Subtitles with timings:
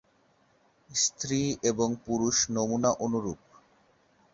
[0.89, 1.41] স্ত্রী
[1.63, 3.39] এবং পুরুষ নমুনা অনুরূপ।